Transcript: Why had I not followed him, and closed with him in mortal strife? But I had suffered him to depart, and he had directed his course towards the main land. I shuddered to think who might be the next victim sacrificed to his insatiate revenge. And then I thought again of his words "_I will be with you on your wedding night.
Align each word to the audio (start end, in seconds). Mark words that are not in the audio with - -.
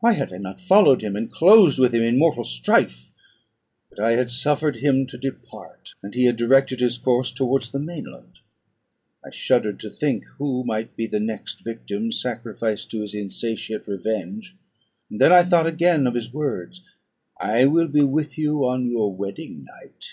Why 0.00 0.14
had 0.14 0.32
I 0.32 0.38
not 0.38 0.60
followed 0.60 1.00
him, 1.00 1.14
and 1.14 1.30
closed 1.30 1.78
with 1.78 1.94
him 1.94 2.02
in 2.02 2.18
mortal 2.18 2.42
strife? 2.42 3.12
But 3.88 4.00
I 4.00 4.14
had 4.16 4.28
suffered 4.28 4.74
him 4.78 5.06
to 5.06 5.16
depart, 5.16 5.94
and 6.02 6.12
he 6.12 6.24
had 6.24 6.36
directed 6.36 6.80
his 6.80 6.98
course 6.98 7.30
towards 7.30 7.70
the 7.70 7.78
main 7.78 8.02
land. 8.10 8.40
I 9.24 9.30
shuddered 9.30 9.78
to 9.78 9.88
think 9.90 10.24
who 10.38 10.64
might 10.64 10.96
be 10.96 11.06
the 11.06 11.20
next 11.20 11.60
victim 11.62 12.10
sacrificed 12.10 12.90
to 12.90 13.02
his 13.02 13.14
insatiate 13.14 13.86
revenge. 13.86 14.56
And 15.08 15.20
then 15.20 15.30
I 15.32 15.44
thought 15.44 15.68
again 15.68 16.08
of 16.08 16.14
his 16.14 16.32
words 16.32 16.82
"_I 17.40 17.70
will 17.70 17.86
be 17.86 18.02
with 18.02 18.36
you 18.36 18.64
on 18.66 18.90
your 18.90 19.14
wedding 19.14 19.64
night. 19.66 20.04